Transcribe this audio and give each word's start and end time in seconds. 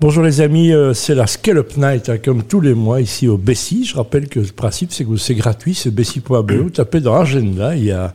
Bonjour 0.00 0.22
les 0.22 0.40
amis, 0.40 0.72
euh, 0.72 0.94
c'est 0.94 1.14
la 1.14 1.26
Scallop 1.26 1.76
Night, 1.76 2.08
hein, 2.08 2.16
comme 2.16 2.42
tous 2.42 2.62
les 2.62 2.72
mois 2.72 3.02
ici 3.02 3.28
au 3.28 3.36
Bessie. 3.36 3.84
Je 3.84 3.94
rappelle 3.94 4.30
que 4.30 4.40
le 4.40 4.46
principe 4.46 4.92
c'est 4.92 5.04
que 5.04 5.14
c'est 5.16 5.34
gratuit, 5.34 5.74
c'est 5.74 5.90
bessie.be. 5.90 6.72
Tapez 6.72 7.00
dans 7.00 7.18
l'agenda, 7.18 7.76
il 7.76 7.84
y 7.84 7.90
a 7.90 8.14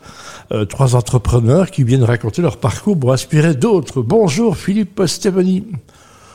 euh, 0.51 0.65
trois 0.65 0.95
entrepreneurs 0.95 1.69
qui 1.69 1.83
viennent 1.83 2.03
raconter 2.03 2.41
leur 2.41 2.57
parcours 2.57 2.99
pour 2.99 3.13
inspirer 3.13 3.53
d'autres. 3.53 4.01
Bonjour 4.01 4.57
Philippe 4.57 5.03
Steveni. 5.05 5.63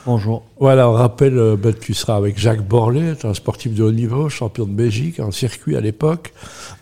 Bonjour. 0.05 0.43
Voilà, 0.57 0.89
on 0.89 0.93
rappelle, 0.93 1.37
euh, 1.37 1.57
ben, 1.57 1.73
tu 1.77 1.93
seras 1.93 2.15
avec 2.15 2.39
Jacques 2.39 2.65
Borlet, 2.65 3.25
un 3.25 3.33
sportif 3.33 3.75
de 3.75 3.83
haut 3.83 3.91
niveau, 3.91 4.29
champion 4.29 4.65
de 4.65 4.71
Belgique, 4.71 5.19
en 5.19 5.31
circuit 5.31 5.75
à 5.75 5.81
l'époque. 5.81 6.33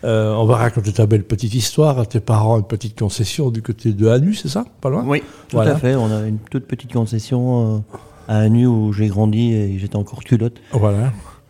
Euh, 0.04 0.32
on 0.34 0.46
va 0.46 0.56
raconter 0.56 0.92
ta 0.92 1.06
belle 1.06 1.24
petite 1.24 1.54
histoire 1.54 1.98
à 1.98 2.06
tes 2.06 2.20
parents, 2.20 2.56
une 2.56 2.64
petite 2.64 2.96
concession 2.96 3.50
du 3.50 3.62
côté 3.62 3.92
de 3.92 4.06
Hanu, 4.06 4.34
c'est 4.34 4.48
ça? 4.48 4.64
Pas 4.80 4.90
loin? 4.90 5.04
Oui, 5.06 5.24
tout 5.48 5.58
à 5.58 5.74
fait. 5.74 5.96
On 5.96 6.10
a 6.10 6.26
une 6.26 6.38
toute 6.38 6.66
petite 6.66 6.92
concession. 6.92 7.74
Euh, 7.74 7.98
à 8.30 8.38
Anu 8.38 8.66
où 8.66 8.92
j'ai 8.92 9.08
grandi 9.08 9.52
et 9.52 9.76
j'étais 9.78 9.96
encore 9.96 10.22
culotte. 10.22 10.60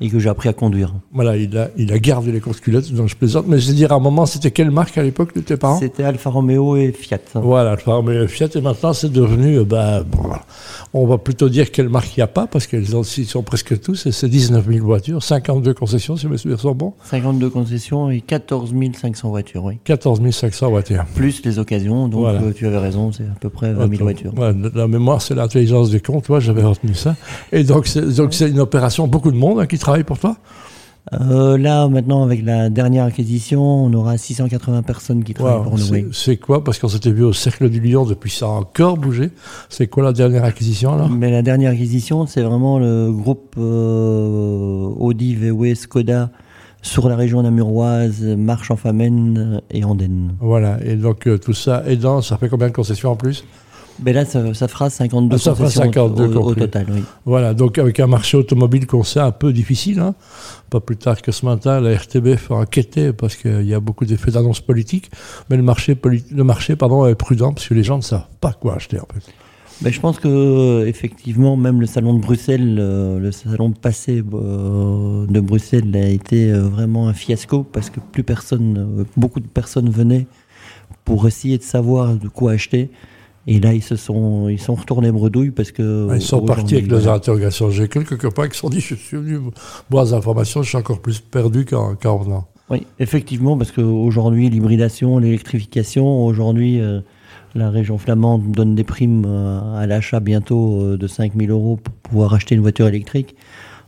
Et 0.01 0.09
que 0.09 0.19
j'ai 0.19 0.29
appris 0.29 0.49
à 0.49 0.53
conduire. 0.53 0.95
Voilà, 1.13 1.37
il 1.37 1.57
a, 1.59 1.69
il 1.77 1.93
a 1.93 1.99
gardé 1.99 2.33
les 2.33 2.41
courses 2.41 2.61
culottes, 2.61 2.91
donc 2.93 3.09
je 3.09 3.17
plaisante. 3.17 3.47
Mais 3.49 3.59
je 3.59 3.69
veux 3.69 3.75
dire, 3.75 3.93
à 3.93 3.97
un 3.97 4.01
moment, 4.01 4.27
c'était 4.27 4.51
quelle 4.51 4.71
marque 4.71 4.97
à 4.97 5.03
l'époque 5.03 5.35
de 5.35 5.41
tes 5.41 5.57
parents? 5.57 5.79
C'était 5.79 6.05
Alfa 6.05 6.31
Romeo 6.31 6.77
et 6.77 6.93
Fiat. 6.93 7.19
Voilà, 7.35 7.73
Alfa 7.73 7.95
Romeo 7.95 8.25
et 8.25 8.29
Fiat. 8.29 8.49
Et 8.55 8.61
maintenant, 8.61 8.93
c'est 8.93 9.13
devenu, 9.13 9.63
bah, 9.65 10.03
on 10.95 11.07
va 11.07 11.19
plutôt 11.19 11.49
dire 11.49 11.71
quelle 11.71 11.89
marque 11.89 12.17
il 12.17 12.21
n'y 12.21 12.25
a 12.25 12.29
pas, 12.29 12.47
parce 12.47 12.67
qu'elles 12.67 12.87
sont 12.87 13.43
presque 13.43 13.81
tous, 13.81 14.07
et 14.07 14.13
c'est 14.13 14.29
19 14.29 14.67
000 14.67 14.85
voitures, 14.85 15.23
52 15.23 15.75
concessions, 15.75 16.17
si 16.17 16.27
mes 16.27 16.37
souvenirs 16.37 16.61
sont 16.61 16.75
bons. 16.75 16.95
52 17.05 17.51
concessions 17.51 18.11
et 18.11 18.21
14 18.21 18.75
500 19.01 19.29
voitures, 19.29 19.65
oui. 19.65 19.79
14 19.85 20.21
500 20.31 20.71
voitures. 20.71 21.05
Plus 21.15 21.45
les 21.45 21.59
occasions, 21.59 22.09
donc 22.09 22.27
euh, 22.27 22.53
tu 22.53 22.67
avais 22.67 22.79
raison, 22.79 23.13
c'est 23.13 23.25
à 23.25 23.37
peu 23.39 23.51
près 23.51 23.73
20 23.73 23.89
000 23.89 24.03
voitures. 24.03 24.33
la 24.75 24.89
mémoire, 24.89 25.23
c'est 25.23 25.35
l'intelligence 25.35 25.91
des 25.91 26.01
comptes, 26.01 26.25
toi, 26.25 26.41
j'avais 26.41 26.63
retenu 26.63 26.95
ça. 26.95 27.17
Et 27.53 27.65
donc, 27.65 27.87
c'est 27.87 28.49
une 28.49 28.61
opération, 28.61 29.07
beaucoup 29.07 29.31
de 29.31 29.37
monde 29.37 29.61
hein, 29.61 29.67
qui 29.67 29.79
travaille 29.79 29.90
pour 30.05 30.19
toi 30.19 30.37
euh, 31.13 31.59
là, 31.59 31.89
maintenant, 31.89 32.23
avec 32.23 32.45
la 32.45 32.69
dernière 32.71 33.05
acquisition, 33.07 33.63
on 33.63 33.93
aura 33.95 34.17
680 34.17 34.83
personnes 34.83 35.25
qui 35.25 35.35
travaillent 35.35 35.63
pour 35.65 35.79
nous. 35.79 36.13
C'est 36.13 36.37
quoi? 36.37 36.63
Parce 36.63 36.79
qu'on 36.79 36.89
s'était 36.89 37.11
vu 37.11 37.25
au 37.25 37.33
Cercle 37.33 37.69
du 37.69 37.81
Lion, 37.81 38.05
depuis 38.05 38.31
ça 38.31 38.47
a 38.47 38.51
encore 38.51 38.97
bougé. 38.97 39.31
C'est 39.69 39.87
quoi 39.89 40.05
la 40.05 40.13
dernière 40.13 40.45
acquisition 40.45 40.93
alors? 40.93 41.09
Mais 41.09 41.31
la 41.31 41.43
dernière 41.43 41.73
acquisition, 41.73 42.27
c'est 42.27 42.43
vraiment 42.43 42.79
le 42.79 43.11
groupe 43.11 43.55
euh, 43.59 44.89
Audi, 44.99 45.35
VW, 45.35 45.75
Skoda 45.75 46.31
sur 46.83 47.09
la 47.09 47.17
région 47.17 47.43
namuroise, 47.43 48.23
Marche 48.23 48.71
en 48.71 48.77
Famenne 48.77 49.61
et 49.71 49.85
Andenne. 49.85 50.35
Voilà, 50.41 50.79
et 50.85 50.97
donc 50.97 51.27
euh, 51.27 51.39
tout 51.39 51.53
ça 51.53 51.83
aidant, 51.87 52.23
ça 52.23 52.39
fait 52.39 52.49
combien 52.49 52.69
de 52.69 52.73
concessions 52.73 53.11
en 53.11 53.17
plus? 53.17 53.45
Mais 54.03 54.13
là, 54.13 54.25
ça, 54.25 54.41
fera 54.69 54.91
52 54.91 55.37
ah, 55.47 56.39
au, 56.39 56.55
total. 56.55 56.87
Oui. 56.91 57.03
Voilà, 57.25 57.55
donc 57.55 57.79
avec 57.79 58.01
un 58.01 58.07
marché 58.07 58.37
automobile 58.37 58.87
qu'on 58.87 59.05
sait 59.05 59.21
un 59.21 59.33
peu 59.33 59.53
difficile, 59.53 60.01
hein. 60.01 60.15
pas 60.71 60.81
plus 60.81 60.97
tard 60.97 61.21
que 61.21 61.33
ce 61.33 61.45
matin, 61.45 61.81
la 61.81 61.97
RTBF 61.97 62.51
a 62.51 62.55
enquêté 62.55 63.13
parce 63.13 63.37
qu'il 63.37 63.67
y 63.67 63.75
a 63.75 63.81
beaucoup 63.81 64.05
d'effets 64.05 64.31
d'annonce 64.31 64.61
politique, 64.61 65.11
mais 65.51 65.57
le 65.57 65.63
marché, 65.63 65.97
le 66.31 66.45
marché 66.45 66.77
pardon, 66.77 67.07
est 67.07 67.15
prudent 67.15 67.53
parce 67.53 67.69
que 67.69 67.75
les 67.75 67.85
gens 67.85 67.99
ne 67.99 68.03
savent 68.03 68.27
pas 68.41 68.53
quoi 68.53 68.77
acheter 68.77 68.99
en 68.99 69.07
fait. 69.13 69.33
Mais 69.83 69.93
je 69.93 70.01
pense 70.01 70.19
que 70.19 70.85
effectivement, 70.87 71.57
même 71.57 71.81
le 71.81 71.87
salon 71.87 72.13
de 72.13 72.21
Bruxelles, 72.21 72.77
euh, 72.79 73.19
le 73.19 73.33
salon 73.33 73.71
passé 73.71 74.23
euh, 74.35 75.27
de 75.27 75.41
Bruxelles 75.41 75.97
a 75.97 76.07
été 76.07 76.53
euh, 76.53 76.69
vraiment 76.69 77.09
un 77.09 77.15
fiasco 77.15 77.63
parce 77.63 77.89
que 77.89 77.99
plus 77.99 78.23
personne, 78.23 79.07
beaucoup 79.17 79.41
de 79.41 79.47
personnes 79.47 79.89
venaient 79.89 80.27
pour 81.07 81.27
essayer 81.27 81.57
de 81.57 81.63
savoir 81.63 82.15
de 82.15 82.29
quoi 82.29 82.53
acheter. 82.53 82.91
Et 83.53 83.59
là, 83.59 83.75
ils 83.75 83.83
se 83.83 83.97
sont, 83.97 84.49
ils 84.49 84.61
sont 84.61 84.77
retournés 84.77 85.11
bredouille 85.11 85.51
parce 85.51 85.73
que. 85.73 86.09
ils 86.15 86.23
sont 86.23 86.43
partis 86.43 86.77
avec 86.77 86.87
leurs 86.87 87.09
interrogations. 87.09 87.69
J'ai 87.69 87.89
quelques 87.89 88.17
copains 88.17 88.47
qui 88.47 88.55
se 88.55 88.61
sont 88.61 88.71
dit 88.71 88.81
Je 88.81 88.95
suis 88.95 89.17
venu 89.17 89.41
boire 89.91 90.05
des 90.05 90.13
informations, 90.13 90.63
je 90.63 90.69
suis 90.69 90.79
encore 90.79 91.01
plus 91.01 91.19
perdu 91.19 91.65
qu'en 91.65 92.17
venant. 92.19 92.47
Oui, 92.71 92.87
effectivement, 93.01 93.59
parce 93.59 93.73
qu'aujourd'hui, 93.73 94.49
l'hybridation, 94.49 95.19
l'électrification, 95.19 96.25
aujourd'hui, 96.25 96.81
euh, 96.81 97.01
la 97.57 97.71
région 97.71 97.99
flamande 97.99 98.53
donne 98.53 98.77
des 98.77 98.85
primes 98.85 99.25
euh, 99.27 99.77
à 99.77 99.85
l'achat 99.89 100.21
bientôt 100.21 100.81
euh, 100.81 100.97
de 100.97 101.07
5000 101.09 101.51
euros 101.51 101.77
pour 101.83 101.93
pouvoir 101.95 102.35
acheter 102.35 102.55
une 102.55 102.61
voiture 102.61 102.87
électrique. 102.87 103.35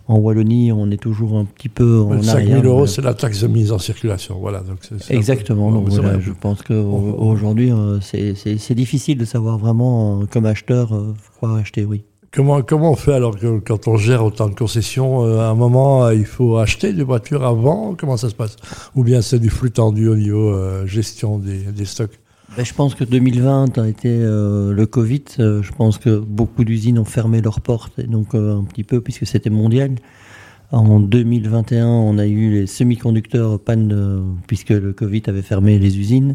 En 0.09 0.19
Wallonie, 0.19 0.73
on 0.73 0.91
est 0.91 1.01
toujours 1.01 1.39
un 1.39 1.45
petit 1.45 1.69
peu 1.69 2.01
en 2.01 2.21
5 2.23 2.47
000 2.47 2.63
euros, 2.65 2.87
c'est 2.87 3.03
la 3.03 3.15
taxe 3.15 3.41
de 3.41 3.47
mise 3.47 3.71
en 3.71 3.79
circulation. 3.79 4.37
Voilà, 4.41 4.61
donc 4.61 4.79
Exactement. 5.11 5.71
donc 5.71 5.91
je 5.91 6.33
pense 6.33 6.63
qu'aujourd'hui, 6.63 7.71
euh, 7.71 7.99
c'est 8.01 8.75
difficile 8.75 9.19
de 9.19 9.25
savoir 9.25 9.59
vraiment, 9.59 10.23
euh, 10.23 10.25
comme 10.27 10.47
acheteur, 10.47 10.95
euh, 10.95 11.15
quoi 11.39 11.59
acheter, 11.59 11.85
oui. 11.85 12.03
Comment, 12.35 12.63
comment 12.63 12.93
on 12.93 12.97
fait 12.97 13.13
alors 13.13 13.39
que 13.39 13.59
quand 13.59 13.89
on 13.89 13.97
gère 13.99 14.25
autant 14.25 14.49
de 14.49 14.55
concessions 14.55 15.23
À 15.39 15.49
un 15.49 15.55
moment, 15.55 16.09
il 16.09 16.25
faut 16.25 16.57
acheter 16.57 16.95
des 16.95 17.03
voitures 17.03 17.45
avant? 17.45 17.95
Comment 17.95 18.17
ça 18.17 18.31
se 18.31 18.35
passe? 18.35 18.57
Ou 18.95 19.05
bien 19.05 19.21
c'est 19.21 19.39
du 19.39 19.51
flux 19.51 19.71
tendu 19.71 20.09
au 20.09 20.17
niveau 20.17 20.57
gestion 20.87 21.39
des, 21.39 21.59
des 21.59 21.85
stocks? 21.85 22.19
Ben, 22.57 22.65
je 22.67 22.75
pense 22.75 22.95
que 22.95 23.05
2020 23.05 23.79
a 23.79 23.89
été 23.89 24.11
euh, 24.11 24.73
le 24.73 24.87
Covid. 24.87 25.25
Euh, 25.39 25.63
je 25.63 25.73
pense 25.73 25.97
que 25.97 26.19
beaucoup 26.19 26.65
d'usines 26.65 26.99
ont 26.99 27.05
fermé 27.05 27.41
leurs 27.41 27.61
portes, 27.63 27.99
et 27.99 28.07
donc 28.07 28.35
euh, 28.35 28.59
un 28.59 28.65
petit 28.65 28.85
peu 28.85 29.01
puisque 29.01 29.27
c'était 29.27 29.51
mondial. 29.51 29.95
En 30.73 31.01
2021, 31.01 31.87
on 31.87 32.19
a 32.19 32.27
eu 32.27 32.51
les 32.51 32.67
semi-conducteurs 32.67 33.61
panne 33.61 34.39
puisque 34.47 34.71
le 34.71 34.95
Covid 34.95 35.23
avait 35.27 35.43
fermé 35.43 35.79
les 35.79 35.99
usines. 35.99 36.35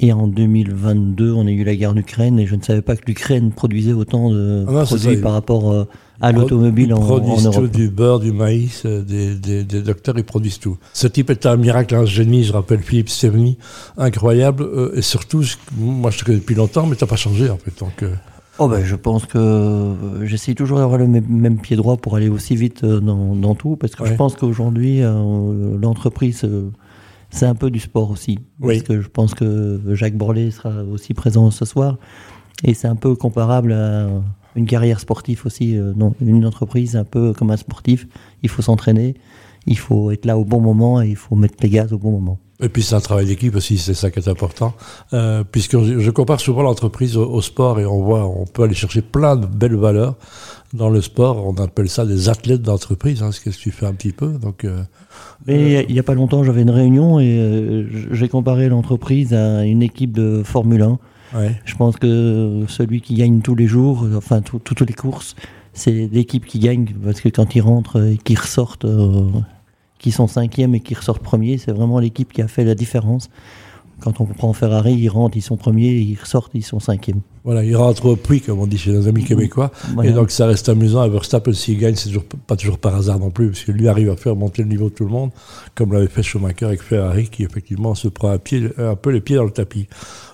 Et 0.00 0.12
en 0.12 0.26
2022, 0.26 1.32
on 1.32 1.46
a 1.46 1.50
eu 1.50 1.62
la 1.62 1.76
guerre 1.76 1.94
d'Ukraine 1.94 2.38
et 2.38 2.46
je 2.46 2.56
ne 2.56 2.62
savais 2.62 2.82
pas 2.82 2.96
que 2.96 3.04
l'Ukraine 3.06 3.52
produisait 3.52 3.92
autant 3.92 4.30
de 4.30 4.64
ah 4.68 4.84
produits 4.84 5.16
par 5.18 5.32
rapport 5.32 5.70
euh, 5.70 5.86
à 6.20 6.32
l'automobile 6.32 6.92
en, 6.94 6.98
en, 6.98 7.40
Europe. 7.40 7.70
du 7.70 7.90
beurre, 7.90 8.18
du 8.18 8.32
maïs, 8.32 8.82
euh, 8.86 9.02
des, 9.02 9.36
des, 9.36 9.82
docteurs, 9.82 10.18
ils 10.18 10.24
produisent 10.24 10.58
tout. 10.58 10.78
Ce 10.92 11.06
type 11.06 11.30
est 11.30 11.46
un 11.46 11.56
miracle, 11.56 11.94
un 11.94 12.06
génie, 12.06 12.42
je 12.42 12.52
rappelle 12.52 12.80
Philippe 12.80 13.08
Steveni, 13.08 13.56
incroyable. 13.96 14.64
Euh, 14.64 14.96
et 14.96 15.02
surtout, 15.02 15.44
moi 15.76 16.10
je 16.10 16.18
te 16.18 16.24
connais 16.24 16.38
depuis 16.38 16.56
longtemps, 16.56 16.86
mais 16.86 16.96
tu 16.96 17.04
n'as 17.04 17.08
pas 17.08 17.16
changé 17.16 17.48
en 17.48 17.58
fait. 17.58 17.78
Donc, 17.78 18.04
Oh 18.58 18.68
ben, 18.68 18.84
je 18.84 18.94
pense 18.94 19.26
que 19.26 19.96
j'essaie 20.22 20.54
toujours 20.54 20.78
d'avoir 20.78 20.98
le 20.98 21.08
même, 21.08 21.58
pied 21.58 21.76
droit 21.76 21.96
pour 21.96 22.14
aller 22.14 22.28
aussi 22.28 22.54
vite 22.54 22.84
dans, 22.84 23.34
dans 23.34 23.54
tout, 23.54 23.76
parce 23.76 23.96
que 23.96 24.06
je 24.06 24.14
pense 24.14 24.36
qu'aujourd'hui, 24.36 25.00
l'entreprise 25.00 26.46
c'est 27.34 27.46
un 27.46 27.54
peu 27.56 27.70
du 27.70 27.80
sport 27.80 28.10
aussi. 28.10 28.38
Parce 28.62 28.82
que 28.82 29.00
je 29.00 29.08
pense 29.08 29.34
que 29.34 29.80
Jacques 29.94 30.16
Borlet 30.16 30.52
sera 30.52 30.84
aussi 30.84 31.14
présent 31.14 31.50
ce 31.50 31.64
soir. 31.64 31.98
Et 32.62 32.74
c'est 32.74 32.86
un 32.86 32.94
peu 32.94 33.16
comparable 33.16 33.72
à 33.72 34.08
une 34.54 34.66
carrière 34.66 35.00
sportive 35.00 35.42
aussi. 35.44 35.76
Euh, 35.76 35.92
non, 35.96 36.14
une 36.20 36.46
entreprise, 36.46 36.94
un 36.94 37.04
peu 37.04 37.32
comme 37.32 37.50
un 37.50 37.56
sportif. 37.56 38.06
Il 38.44 38.48
faut 38.48 38.62
s'entraîner, 38.62 39.14
il 39.66 39.78
faut 39.78 40.12
être 40.12 40.26
là 40.26 40.38
au 40.38 40.44
bon 40.44 40.60
moment 40.60 41.02
et 41.02 41.08
il 41.08 41.16
faut 41.16 41.34
mettre 41.34 41.56
les 41.60 41.70
gaz 41.70 41.92
au 41.92 41.98
bon 41.98 42.12
moment. 42.12 42.38
Et 42.64 42.68
puis 42.70 42.82
c'est 42.82 42.94
un 42.94 43.00
travail 43.00 43.26
d'équipe 43.26 43.54
aussi, 43.54 43.76
c'est 43.76 43.94
ça 43.94 44.10
qui 44.10 44.18
est 44.18 44.28
important. 44.28 44.74
Euh, 45.12 45.44
puisque 45.44 45.78
je 45.78 46.10
compare 46.10 46.40
souvent 46.40 46.62
l'entreprise 46.62 47.16
au, 47.16 47.40
sport 47.42 47.78
et 47.78 47.84
on 47.84 48.02
voit, 48.02 48.26
on 48.26 48.46
peut 48.46 48.62
aller 48.62 48.74
chercher 48.74 49.02
plein 49.02 49.36
de 49.36 49.46
belles 49.46 49.76
valeurs 49.76 50.14
dans 50.72 50.88
le 50.88 51.02
sport. 51.02 51.46
On 51.46 51.54
appelle 51.62 51.90
ça 51.90 52.06
des 52.06 52.30
athlètes 52.30 52.62
d'entreprise, 52.62 53.22
hein, 53.22 53.32
ce 53.32 53.40
que 53.40 53.50
tu 53.50 53.70
fais 53.70 53.84
un 53.86 53.92
petit 53.92 54.12
peu. 54.12 54.28
Donc, 54.28 54.64
euh, 54.64 54.82
mais 55.46 55.84
il 55.86 55.92
n'y 55.92 55.98
a, 55.98 56.02
pas 56.02 56.14
longtemps, 56.14 56.42
j'avais 56.42 56.62
une 56.62 56.70
réunion 56.70 57.20
et 57.20 57.38
euh, 57.38 57.86
j'ai 58.12 58.28
comparé 58.28 58.70
l'entreprise 58.70 59.34
à 59.34 59.64
une 59.64 59.82
équipe 59.82 60.12
de 60.12 60.42
Formule 60.42 60.82
1. 60.82 60.98
Je 61.64 61.74
pense 61.74 61.96
que 61.96 62.62
celui 62.68 63.00
qui 63.00 63.14
gagne 63.14 63.40
tous 63.40 63.56
les 63.56 63.66
jours, 63.66 64.06
enfin 64.16 64.40
toutes 64.40 64.80
les 64.80 64.94
courses, 64.94 65.34
c'est 65.74 66.08
l'équipe 66.12 66.46
qui 66.46 66.60
gagne 66.60 66.86
parce 67.04 67.20
que 67.20 67.28
quand 67.28 67.54
ils 67.54 67.60
rentrent 67.60 68.02
et 68.02 68.16
qu'ils 68.16 68.38
ressortent, 68.38 68.84
euh, 68.84 69.26
qui 70.04 70.12
sont 70.12 70.26
cinquièmes 70.26 70.74
et 70.74 70.80
qui 70.80 70.92
ressortent 70.92 71.22
premiers, 71.22 71.56
c'est 71.56 71.72
vraiment 71.72 71.98
l'équipe 71.98 72.30
qui 72.30 72.42
a 72.42 72.46
fait 72.46 72.62
la 72.62 72.74
différence. 72.74 73.30
Quand 74.00 74.20
on 74.20 74.26
prend 74.26 74.52
Ferrari, 74.52 74.92
ils 74.92 75.08
rentrent, 75.08 75.34
ils 75.34 75.40
sont 75.40 75.56
premiers, 75.56 75.92
ils 75.92 76.20
ressortent, 76.20 76.50
ils 76.52 76.62
sont 76.62 76.78
cinquièmes. 76.78 77.22
Voilà, 77.44 77.62
il 77.62 77.76
rentre 77.76 78.06
au 78.06 78.16
prix, 78.16 78.40
comme 78.40 78.58
on 78.58 78.66
dit 78.66 78.78
chez 78.78 78.90
nos 78.90 79.06
amis 79.06 79.22
québécois. 79.22 79.70
Et 80.02 80.12
donc, 80.12 80.30
ça 80.30 80.46
reste 80.46 80.70
amusant. 80.70 81.02
À 81.02 81.08
Verstappen, 81.08 81.52
s'il 81.52 81.78
gagne, 81.78 81.94
c'est 81.94 82.08
toujours, 82.08 82.24
pas 82.24 82.56
toujours 82.56 82.78
par 82.78 82.94
hasard 82.94 83.18
non 83.18 83.30
plus, 83.30 83.48
parce 83.48 83.64
que 83.64 83.72
lui 83.72 83.86
arrive 83.86 84.08
à 84.08 84.16
faire 84.16 84.34
monter 84.34 84.62
le 84.62 84.68
niveau 84.68 84.88
de 84.88 84.94
tout 84.94 85.04
le 85.04 85.10
monde, 85.10 85.30
comme 85.74 85.92
l'avait 85.92 86.06
fait 86.06 86.22
Schumacher 86.22 86.64
avec 86.64 86.80
Ferrari, 86.80 87.28
qui 87.28 87.42
effectivement 87.42 87.94
se 87.94 88.08
prend 88.08 88.30
un, 88.30 88.38
pied, 88.38 88.70
un 88.78 88.96
peu 88.96 89.10
les 89.10 89.20
pieds 89.20 89.36
dans 89.36 89.44
le 89.44 89.50
tapis. 89.50 89.88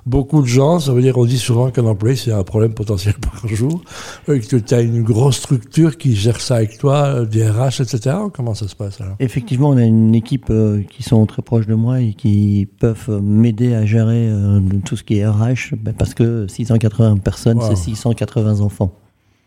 Beaucoup 0.07 0.41
de 0.41 0.47
gens, 0.47 0.79
ça 0.79 0.93
veut 0.93 1.03
dire, 1.03 1.19
on 1.19 1.25
dit 1.25 1.39
souvent 1.39 1.73
qu'un 1.73 1.85
employé, 1.85 2.15
c'est 2.15 2.31
un 2.31 2.45
problème 2.45 2.75
potentiel 2.75 3.15
par 3.21 3.49
jour, 3.49 3.83
euh, 4.29 4.39
que 4.39 4.57
tu 4.57 4.75
as 4.75 4.81
une 4.81 5.03
grosse 5.03 5.39
structure 5.39 5.99
qui 5.99 6.15
gère 6.15 6.41
ça 6.41 6.57
avec 6.57 6.79
toi, 6.79 7.07
euh, 7.07 7.25
des 7.27 7.45
RH, 7.45 7.81
etc. 7.81 8.17
Comment 8.33 8.55
ça 8.55 8.69
se 8.69 8.77
passe 8.77 9.01
alors? 9.01 9.17
Effectivement, 9.19 9.71
on 9.71 9.77
a 9.77 9.85
une 9.85 10.15
équipe 10.15 10.47
euh, 10.51 10.83
qui 10.89 11.03
sont 11.03 11.27
très 11.27 11.43
proches 11.43 11.67
de 11.67 11.75
moi 11.75 12.01
et 12.01 12.15
qui 12.15 12.69
peuvent 12.79 13.21
m'aider 13.21 13.75
à 13.75 13.85
gérer 13.85 14.31
tout 14.85 14.97
ce 14.97 15.03
qui 15.03 15.19
est 15.19 15.27
RH, 15.27 15.75
ben, 15.77 15.93
parce 15.93 16.15
que 16.15 16.47
680 16.47 17.00
personnes, 17.23 17.61
c'est 17.63 17.77
680 17.77 18.61
enfants. 18.61 18.93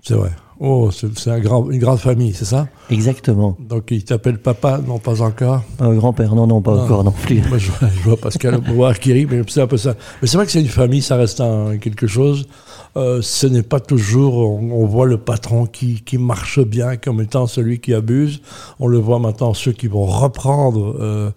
C'est 0.04 0.16
vrai. 0.16 0.32
Oh, 0.60 0.90
c'est 0.92 1.30
un 1.30 1.40
grand, 1.40 1.70
une 1.70 1.80
grande 1.80 2.00
famille, 2.00 2.34
c'est 2.34 2.46
ça? 2.46 2.68
Exactement. 2.90 3.58
Donc 3.60 3.92
il 3.92 4.04
t'appelle 4.04 4.38
papa? 4.38 4.80
Non, 4.86 5.00
pas 5.00 5.22
encore. 5.22 5.64
Euh, 5.82 5.94
grand-père, 5.96 6.36
non, 6.36 6.48
non, 6.48 6.62
pas 6.62 6.84
encore 6.84 7.04
non 7.04 7.12
plus. 7.12 7.42
Moi, 7.50 7.58
je, 7.58 7.72
vois, 8.04 8.18
Pascal 8.18 8.62
voir 8.74 9.00
qui 9.00 9.14
rit, 9.14 9.26
mais 9.26 9.42
c'est 9.48 9.62
un 9.62 9.68
peu 9.68 9.78
ça. 9.78 9.96
Mais 10.22 10.28
c'est 10.28 10.38
vrai 10.38 10.46
que 10.46 10.52
c'est 10.52 10.62
une 10.62 10.68
famille, 10.68 11.02
ça 11.02 11.16
reste 11.16 11.42
un, 11.42 11.78
quelque 11.78 12.08
chose. 12.08 12.48
Euh, 12.96 13.22
ce 13.24 13.48
n'est 13.48 13.64
pas 13.64 13.80
toujours, 13.80 14.38
on, 14.38 14.86
voit 14.86 15.08
le 15.08 15.18
patron 15.18 15.66
qui, 15.66 16.04
qui, 16.04 16.20
marche 16.20 16.60
bien 16.60 16.96
comme 16.96 17.22
étant 17.22 17.48
celui 17.48 17.80
qui 17.80 17.92
abuse. 17.94 18.42
On 18.80 18.88
le 18.88 19.00
voit 19.00 19.18
maintenant, 19.18 19.56
ceux 19.56 19.72
qui 19.72 19.88
vont 19.88 20.06
reprendre 20.06 20.96
euh, 21.00 21.32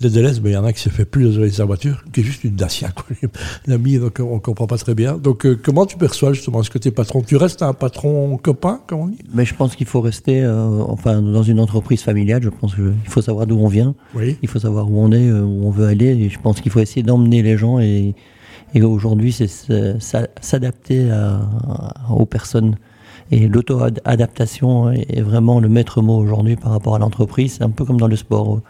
les 0.00 0.08
délais, 0.10 0.32
mais 0.40 0.50
il 0.50 0.52
y 0.52 0.56
en 0.56 0.64
a 0.64 0.72
qui 0.72 0.80
se 0.80 0.88
fait 0.88 1.04
plus 1.04 1.36
de 1.36 1.48
sa 1.48 1.64
voiture, 1.64 2.04
qui 2.12 2.20
est 2.20 2.22
juste 2.22 2.44
une 2.44 2.54
Dacia. 2.54 2.90
L'ami, 3.66 3.98
donc 3.98 4.18
on 4.20 4.34
ne 4.34 4.38
comprend 4.38 4.68
pas 4.68 4.78
très 4.78 4.94
bien. 4.94 5.16
Donc 5.16 5.46
euh, 5.46 5.58
comment 5.60 5.84
tu 5.84 5.96
perçois 5.96 6.32
justement? 6.32 6.62
Ce 6.62 6.70
que 6.70 6.78
tu 6.78 6.88
es 6.88 6.92
patron? 6.92 7.22
Tu 7.22 7.36
restes 7.36 7.62
un 7.62 7.72
patron 7.72 8.36
copain, 8.36 8.59
comme 8.86 9.00
on 9.00 9.06
dit 9.08 9.18
Mais 9.34 9.44
je 9.44 9.54
pense 9.54 9.76
qu'il 9.76 9.86
faut 9.86 10.00
rester, 10.00 10.42
euh, 10.42 10.82
enfin, 10.88 11.20
dans 11.22 11.42
une 11.42 11.60
entreprise 11.60 12.02
familiale, 12.02 12.42
je 12.42 12.48
pense 12.48 12.74
qu'il 12.74 12.94
faut 13.06 13.22
savoir 13.22 13.46
d'où 13.46 13.58
on 13.58 13.68
vient. 13.68 13.94
Oui. 14.14 14.36
Il 14.42 14.48
faut 14.48 14.58
savoir 14.58 14.90
où 14.90 14.98
on 15.00 15.12
est, 15.12 15.30
où 15.30 15.66
on 15.66 15.70
veut 15.70 15.86
aller. 15.86 16.06
Et 16.06 16.28
je 16.28 16.38
pense 16.38 16.60
qu'il 16.60 16.70
faut 16.70 16.80
essayer 16.80 17.02
d'emmener 17.02 17.42
les 17.42 17.56
gens 17.56 17.78
et 17.78 18.14
et 18.74 18.82
aujourd'hui, 18.82 19.32
c'est 19.32 19.48
s'adapter 20.40 21.10
aux 22.08 22.26
personnes. 22.26 22.76
Et 23.32 23.46
l'auto-adaptation 23.48 24.90
est 24.90 25.22
vraiment 25.22 25.60
le 25.60 25.68
maître 25.68 26.02
mot 26.02 26.18
aujourd'hui 26.18 26.56
par 26.56 26.72
rapport 26.72 26.94
à 26.94 26.98
l'entreprise. 26.98 27.54
C'est 27.58 27.64
un 27.64 27.70
peu 27.70 27.84
comme 27.84 27.98
dans 27.98 28.08
le 28.08 28.16
sport. 28.16 28.60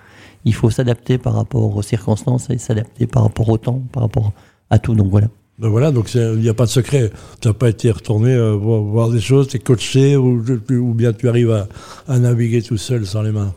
Il 0.44 0.54
faut 0.54 0.70
s'adapter 0.70 1.18
par 1.18 1.34
rapport 1.34 1.76
aux 1.76 1.82
circonstances 1.82 2.48
et 2.50 2.58
s'adapter 2.58 3.06
par 3.06 3.24
rapport 3.24 3.48
au 3.48 3.58
temps, 3.58 3.82
par 3.92 4.02
rapport 4.02 4.32
à 4.70 4.78
tout. 4.78 4.94
Donc 4.94 5.08
voilà. 5.08 5.28
Ben 5.60 5.68
voilà, 5.68 5.90
donc 5.90 6.14
il 6.14 6.38
n'y 6.38 6.48
a 6.48 6.54
pas 6.54 6.64
de 6.64 6.70
secret. 6.70 7.12
Tu 7.40 7.48
n'as 7.48 7.54
pas 7.54 7.68
été 7.68 7.90
retourné 7.90 8.34
euh, 8.34 8.52
voir, 8.52 9.10
des 9.10 9.20
choses, 9.20 9.48
tu 9.48 9.58
es 9.58 9.60
coaché 9.60 10.16
ou, 10.16 10.42
ou, 10.70 10.94
bien 10.94 11.12
tu 11.12 11.28
arrives 11.28 11.50
à, 11.50 11.68
à 12.08 12.18
naviguer 12.18 12.62
tout 12.62 12.78
seul 12.78 13.04
sans 13.04 13.20
les 13.20 13.30
mains? 13.30 13.52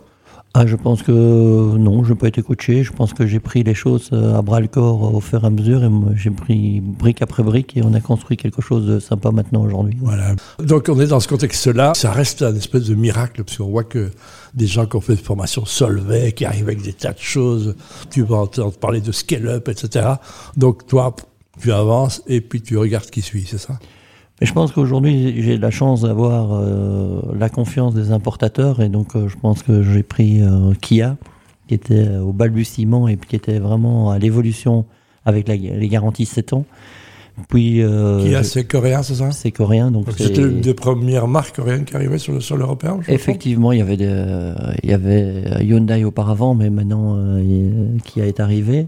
Ah, 0.55 0.67
je 0.67 0.75
pense 0.75 1.01
que 1.01 1.11
non, 1.11 2.03
je 2.03 2.11
n'ai 2.11 2.15
pas 2.15 2.27
été 2.27 2.43
coaché. 2.43 2.83
Je 2.83 2.91
pense 2.91 3.13
que 3.13 3.25
j'ai 3.25 3.39
pris 3.39 3.63
les 3.63 3.73
choses 3.73 4.09
euh, 4.13 4.37
à 4.37 4.43
bras 4.43 4.59
le 4.59 4.67
corps 4.67 5.15
au 5.15 5.19
fur 5.19 5.43
et 5.43 5.47
à 5.47 5.49
mesure 5.49 5.83
et 5.83 5.89
j'ai 6.15 6.29
pris 6.29 6.79
brique 6.79 7.23
après 7.23 7.41
brique 7.41 7.75
et 7.75 7.81
on 7.83 7.93
a 7.95 7.99
construit 7.99 8.37
quelque 8.37 8.61
chose 8.61 8.85
de 8.85 8.99
sympa 8.99 9.31
maintenant 9.31 9.63
aujourd'hui. 9.63 9.97
Voilà. 9.99 10.35
Donc 10.59 10.89
on 10.89 10.99
est 10.99 11.07
dans 11.07 11.19
ce 11.19 11.27
contexte-là. 11.27 11.93
Ça 11.95 12.11
reste 12.11 12.43
un 12.43 12.55
espèce 12.55 12.83
de 12.83 12.93
miracle 12.93 13.43
parce 13.43 13.57
qu'on 13.57 13.69
voit 13.69 13.83
que 13.83 14.11
des 14.53 14.67
gens 14.67 14.85
qui 14.85 14.95
ont 14.95 15.01
fait 15.01 15.15
des 15.15 15.23
formations 15.23 15.65
Solvay, 15.65 16.33
qui 16.33 16.45
arrivent 16.45 16.67
avec 16.67 16.83
des 16.83 16.93
tas 16.93 17.13
de 17.13 17.19
choses. 17.19 17.75
Tu 18.11 18.21
vas 18.21 18.37
entendre 18.37 18.73
parler 18.73 19.01
de 19.01 19.11
scale-up, 19.11 19.69
etc. 19.69 20.07
Donc 20.55 20.85
toi, 20.85 21.15
tu 21.61 21.71
avances 21.71 22.23
et 22.27 22.41
puis 22.41 22.61
tu 22.61 22.77
regardes 22.77 23.09
qui 23.09 23.21
suit, 23.21 23.45
c'est 23.47 23.57
ça? 23.57 23.77
Mais 24.41 24.47
je 24.47 24.53
pense 24.53 24.71
qu'aujourd'hui, 24.71 25.41
j'ai 25.41 25.57
la 25.57 25.71
chance 25.71 26.01
d'avoir 26.01 26.53
euh, 26.53 27.21
la 27.37 27.49
confiance 27.49 27.93
des 27.93 28.11
importateurs 28.11 28.81
et 28.81 28.89
donc 28.89 29.15
euh, 29.15 29.27
je 29.27 29.37
pense 29.37 29.61
que 29.61 29.83
j'ai 29.83 30.03
pris 30.03 30.41
euh, 30.41 30.73
Kia, 30.81 31.17
qui 31.67 31.75
était 31.75 32.17
au 32.17 32.33
balbutiement 32.33 33.07
et 33.07 33.17
qui 33.17 33.35
était 33.35 33.59
vraiment 33.59 34.11
à 34.11 34.17
l'évolution 34.17 34.85
avec 35.25 35.47
les 35.47 35.87
garanties 35.87 36.25
7 36.25 36.53
ans. 36.53 36.65
Puis, 37.47 37.81
Kia, 38.21 38.43
c'est 38.43 38.65
coréen, 38.65 39.01
c'est 39.01 39.15
ça? 39.15 39.31
C'est 39.31 39.51
coréen. 39.51 39.89
Donc, 39.89 40.07
c'était 40.15 40.41
une 40.41 40.61
des 40.61 40.73
premières 40.73 41.27
marques 41.27 41.55
coréennes 41.55 41.85
qui 41.85 41.95
arrivaient 41.95 42.19
sur 42.19 42.33
le 42.33 42.41
sol 42.41 42.61
européen 42.61 42.99
Effectivement, 43.07 43.71
il 43.71 43.79
y, 43.79 43.81
avait 43.81 43.95
il 43.95 44.89
y 44.89 44.93
avait 44.93 45.63
Hyundai 45.63 46.03
auparavant, 46.03 46.53
mais 46.53 46.69
maintenant, 46.69 47.17
Kia 48.03 48.27
est 48.27 48.39
arrivé. 48.39 48.87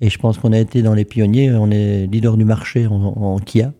Et 0.00 0.10
je 0.10 0.18
pense 0.18 0.38
qu'on 0.38 0.52
a 0.52 0.58
été 0.58 0.82
dans 0.82 0.94
les 0.94 1.04
pionniers, 1.04 1.52
on 1.52 1.70
est 1.70 2.06
leader 2.06 2.36
du 2.36 2.44
marché 2.44 2.86
en 2.86 3.38
Kia. 3.38 3.72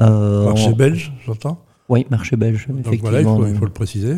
Euh, 0.00 0.44
marché 0.46 0.72
belge, 0.72 1.12
j'entends 1.24 1.58
Oui, 1.88 2.06
marché 2.10 2.36
belge, 2.36 2.68
effectivement. 2.78 3.10
Voilà, 3.10 3.20
il 3.48 3.56
faut, 3.56 3.64
le 3.64 3.70
préciser. 3.70 4.14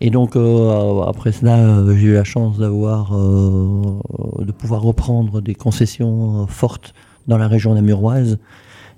Et 0.00 0.10
donc 0.10 0.36
euh, 0.36 1.02
après 1.02 1.32
cela, 1.32 1.58
euh, 1.58 1.96
j'ai 1.96 2.06
eu 2.06 2.14
la 2.14 2.24
chance 2.24 2.58
d'avoir, 2.58 3.12
de 3.12 4.52
pouvoir 4.52 4.82
reprendre 4.82 5.40
des 5.40 5.54
concessions 5.54 6.46
fortes 6.46 6.94
dans 7.26 7.38
la 7.38 7.48
région 7.48 7.74
namuroise. 7.74 8.38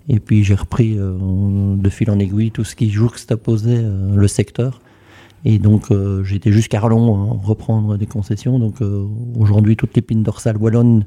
Et 0.09 0.19
puis 0.19 0.45
j'ai 0.45 0.55
repris 0.55 0.97
de 0.97 1.89
fil 1.91 2.11
en 2.11 2.19
aiguille 2.19 2.51
tout 2.51 2.65
ce 2.65 2.75
qui 2.75 2.91
juxtaposait 2.91 3.85
le 4.15 4.29
secteur. 4.29 4.81
Et 5.45 5.59
donc 5.59 5.89
j'étais 6.25 6.53
jusqu'à 6.53 6.79
Arlon 6.79 7.33
hein, 7.33 7.41
reprendre 7.43 7.97
des 7.97 8.07
concessions. 8.07 8.59
Donc 8.59 8.77
aujourd'hui, 9.39 9.77
toutes 9.77 9.95
les 9.95 10.03
pines 10.03 10.23
dorsales 10.23 10.57
wallonnes 10.57 11.05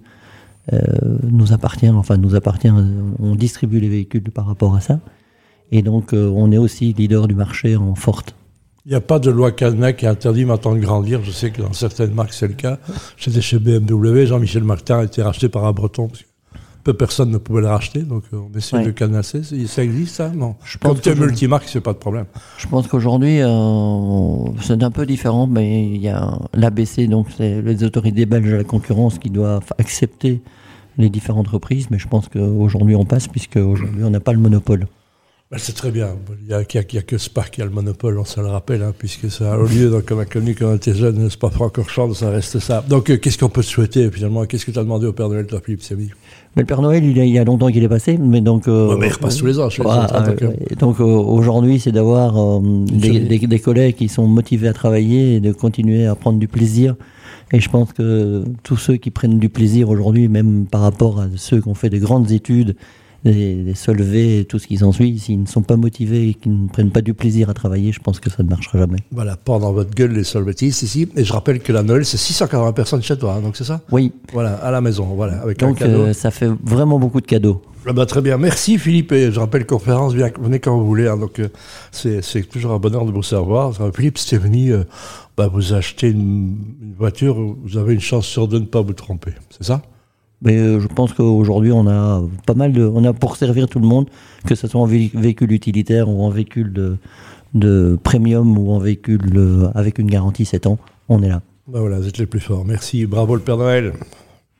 nous 0.71 1.53
appartient, 1.53 1.89
enfin 1.89 2.17
nous 2.17 2.35
appartient, 2.35 2.69
on 3.19 3.35
distribue 3.35 3.79
les 3.79 3.89
véhicules 3.89 4.31
par 4.31 4.45
rapport 4.45 4.75
à 4.75 4.81
ça. 4.81 4.99
Et 5.73 5.81
donc 5.81 6.13
euh, 6.13 6.31
on 6.35 6.51
est 6.51 6.57
aussi 6.57 6.93
leader 6.93 7.27
du 7.27 7.33
marché 7.33 7.75
en 7.75 7.95
forte. 7.95 8.35
Il 8.85 8.89
n'y 8.89 8.95
a 8.95 9.01
pas 9.01 9.17
de 9.17 9.31
loi 9.31 9.51
Cadenas 9.51 9.93
qui 9.93 10.05
interdit 10.05 10.45
maintenant 10.45 10.75
de 10.75 10.79
grandir. 10.79 11.23
Je 11.23 11.31
sais 11.31 11.49
que 11.51 11.61
dans 11.61 11.73
certaines 11.73 12.13
marques 12.13 12.33
c'est 12.33 12.47
le 12.47 12.53
cas. 12.53 12.77
J'étais 13.17 13.41
chez 13.41 13.57
BMW, 13.57 14.25
Jean-Michel 14.25 14.63
Martin 14.63 14.99
a 14.99 15.03
été 15.03 15.23
racheté 15.23 15.49
par 15.49 15.65
un 15.65 15.71
breton. 15.71 16.09
Peu 16.83 16.93
personne 16.93 17.31
ne 17.31 17.37
pouvait 17.37 17.61
le 17.61 17.67
racheter, 17.67 18.01
donc 18.01 18.23
euh, 18.33 18.37
on 18.37 18.57
essaie 18.57 18.83
de 18.83 18.91
cadenasser. 18.91 19.41
Ça 19.67 19.83
existe, 19.83 20.15
ça 20.15 20.29
Non. 20.29 20.55
Je 20.63 20.77
Comme 20.77 20.99
tu 20.99 21.09
es 21.09 21.15
multimarque, 21.15 21.65
c'est 21.67 21.81
pas 21.81 21.93
de 21.93 21.97
problème. 21.97 22.25
Je 22.57 22.67
pense 22.67 22.87
qu'aujourd'hui, 22.87 23.37
c'est 24.61 24.83
un 24.83 24.91
peu 24.91 25.05
différent, 25.05 25.47
mais 25.47 25.85
il 25.85 26.01
y 26.01 26.09
a 26.09 26.37
l'ABC, 26.53 27.07
donc 27.07 27.27
c'est 27.37 27.61
les 27.61 27.83
autorités 27.83 28.25
belges 28.25 28.49
de 28.49 28.55
la 28.55 28.63
concurrence 28.63 29.19
qui 29.19 29.29
doivent 29.29 29.71
accepter 29.77 30.41
les 30.97 31.09
différentes 31.09 31.47
reprises, 31.47 31.89
mais 31.89 31.99
je 31.99 32.07
pense 32.07 32.27
qu'aujourd'hui 32.29 32.95
on 32.95 33.05
passe, 33.05 33.27
puisque 33.27 33.57
aujourd'hui 33.57 34.03
on 34.03 34.09
n'a 34.09 34.19
pas 34.19 34.33
le 34.33 34.39
monopole. 34.39 34.87
Ben, 35.53 35.59
c'est 35.59 35.73
très 35.73 35.91
bien. 35.91 36.07
Il 36.41 36.47
n'y 36.47 36.97
a, 36.97 37.01
que 37.03 37.19
Spark 37.19 37.53
qui 37.53 37.61
a 37.61 37.65
le 37.65 37.69
monopole, 37.69 38.17
on 38.17 38.25
se 38.25 38.39
le 38.39 38.47
rappelle, 38.47 38.81
hein, 38.81 38.91
puisque 38.97 39.29
ça 39.29 39.53
a 39.53 39.57
au 39.59 39.67
lieu, 39.67 39.91
donc, 39.91 40.05
comme 40.05 40.19
a 40.19 40.25
connu 40.25 40.55
quand 40.55 40.65
on 40.65 40.75
était 40.77 40.95
jeune, 40.95 41.29
pas 41.39 41.51
Francorchamps, 41.51 42.11
ça 42.15 42.31
reste 42.31 42.57
ça. 42.57 42.83
Donc, 42.89 43.11
euh, 43.11 43.17
qu'est-ce 43.17 43.37
qu'on 43.37 43.49
peut 43.49 43.61
te 43.61 43.67
souhaiter 43.67 44.09
finalement? 44.09 44.45
Qu'est-ce 44.45 44.65
que 44.65 44.71
tu 44.71 44.79
as 44.79 44.81
demandé 44.81 45.05
au 45.05 45.13
Père 45.13 45.29
Noël, 45.29 45.45
toi, 45.45 45.61
Philippe 45.63 45.83
Samy? 45.83 46.09
Mais 46.55 46.63
le 46.63 46.65
Père 46.65 46.81
Noël, 46.81 47.03
il, 47.03 47.15
y 47.15 47.37
a 47.37 47.43
longtemps 47.43 47.69
qu'il 47.69 47.83
est 47.83 47.89
passé, 47.89 48.17
mais 48.17 48.41
donc. 48.41 48.67
Euh, 48.67 48.97
mais 48.97 49.09
il 49.09 49.13
repasse 49.13 49.37
tous 49.37 49.45
les 49.45 49.59
ans. 49.59 49.69
Chez 49.69 49.83
les 49.83 50.75
donc 50.75 50.99
euh, 50.99 51.03
aujourd'hui, 51.03 51.79
c'est 51.79 51.91
d'avoir 51.91 52.59
des, 52.59 53.19
des, 53.19 53.59
collègues 53.59 53.97
qui 53.97 54.09
sont 54.09 54.25
motivés 54.25 54.69
à 54.69 54.73
travailler 54.73 55.35
et 55.35 55.39
de 55.39 55.51
continuer 55.51 56.07
à 56.07 56.15
prendre 56.15 56.39
du 56.39 56.47
plaisir 56.47 56.95
et 57.51 57.59
je 57.59 57.69
pense 57.69 57.93
que 57.93 58.43
tous 58.63 58.77
ceux 58.77 58.95
qui 58.95 59.11
prennent 59.11 59.37
du 59.37 59.49
plaisir 59.49 59.89
aujourd'hui, 59.89 60.27
même 60.27 60.65
par 60.65 60.81
rapport 60.81 61.21
à 61.21 61.27
ceux 61.35 61.61
qui 61.61 61.67
ont 61.67 61.75
fait 61.75 61.91
des 61.91 61.99
grandes 61.99 62.31
études, 62.31 62.75
des, 63.23 63.73
solvés 63.75 64.39
et 64.39 64.45
tout 64.45 64.59
ce 64.59 64.67
qui 64.67 64.77
s'ensuit, 64.77 65.19
s'ils 65.19 65.41
ne 65.41 65.47
sont 65.47 65.61
pas 65.61 65.75
motivés 65.75 66.29
et 66.29 66.33
qu'ils 66.33 66.63
ne 66.63 66.67
prennent 66.67 66.91
pas 66.91 67.01
du 67.01 67.13
plaisir 67.13 67.49
à 67.49 67.53
travailler, 67.53 67.91
je 67.91 67.99
pense 67.99 68.19
que 68.19 68.29
ça 68.29 68.43
ne 68.43 68.49
marchera 68.49 68.77
jamais. 68.77 68.99
Voilà, 69.11 69.37
pas 69.37 69.59
dans 69.59 69.71
votre 69.71 69.93
gueule 69.93 70.11
les 70.11 70.23
solvétistes 70.23 70.83
ici. 70.83 71.07
Et 71.15 71.23
je 71.23 71.33
rappelle 71.33 71.59
que 71.59 71.71
la 71.71 71.83
Noël, 71.83 72.05
c'est 72.05 72.17
680 72.17 72.73
personnes 72.73 73.01
chez 73.01 73.17
toi, 73.17 73.35
hein, 73.35 73.41
donc 73.41 73.55
c'est 73.55 73.63
ça? 73.63 73.81
Oui. 73.91 74.11
Voilà, 74.31 74.55
à 74.55 74.71
la 74.71 74.81
maison, 74.81 75.05
voilà, 75.15 75.41
avec 75.41 75.59
donc, 75.59 75.81
un 75.81 75.85
cadeau. 75.85 76.01
Euh, 76.01 76.13
ça 76.13 76.31
fait 76.31 76.49
vraiment 76.63 76.99
beaucoup 76.99 77.21
de 77.21 77.25
cadeaux. 77.25 77.61
Ah 77.85 77.91
bah, 77.91 78.05
très 78.05 78.21
bien, 78.21 78.37
merci 78.37 78.77
Philippe. 78.77 79.11
Et 79.11 79.31
je 79.31 79.39
rappelle 79.39 79.65
conférence, 79.65 80.13
venez 80.13 80.59
quand 80.59 80.77
vous 80.77 80.85
voulez. 80.85 81.07
Hein, 81.07 81.17
donc 81.17 81.39
euh, 81.39 81.49
c'est 81.91 82.49
toujours 82.49 82.71
un 82.71 82.79
bonheur 82.79 83.05
de 83.05 83.11
vous 83.11 83.23
savoir. 83.23 83.73
Philippe 83.93 84.17
Stéphanie, 84.17 84.71
euh, 84.71 84.83
bah, 85.35 85.49
vous 85.51 85.73
achetez 85.73 86.09
une, 86.09 86.55
voiture, 86.97 87.35
vous 87.35 87.77
avez 87.77 87.93
une 87.93 87.99
chance 87.99 88.25
sur 88.25 88.47
deux 88.47 88.59
de 88.59 88.63
ne 88.63 88.67
pas 88.67 88.81
vous 88.81 88.93
tromper. 88.93 89.33
C'est 89.49 89.65
ça? 89.65 89.81
Mais 90.43 90.57
euh, 90.57 90.79
je 90.79 90.87
pense 90.87 91.13
qu'aujourd'hui, 91.13 91.71
on 91.71 91.87
a 91.87 92.21
pas 92.45 92.53
mal 92.53 92.73
de. 92.73 92.83
On 92.85 93.03
a 93.05 93.13
pour 93.13 93.37
servir 93.37 93.67
tout 93.67 93.79
le 93.79 93.87
monde, 93.87 94.09
que 94.45 94.55
ce 94.55 94.67
soit 94.67 94.81
en 94.81 94.85
véhicule 94.85 95.51
utilitaire 95.51 96.09
ou 96.09 96.23
en 96.23 96.29
véhicule 96.29 96.73
de, 96.73 96.97
de 97.53 97.97
premium 98.03 98.57
ou 98.57 98.71
en 98.71 98.79
véhicule 98.79 99.21
avec 99.75 99.99
une 99.99 100.07
garantie 100.07 100.45
7 100.45 100.67
ans, 100.67 100.77
on 101.09 101.21
est 101.23 101.29
là. 101.29 101.41
Bah 101.67 101.79
voilà, 101.79 101.97
vous 101.99 102.07
êtes 102.07 102.17
les 102.17 102.25
plus 102.25 102.41
forts. 102.41 102.65
Merci. 102.65 103.05
Bravo 103.05 103.35
le 103.35 103.41
Père 103.41 103.57
Noël. 103.57 103.93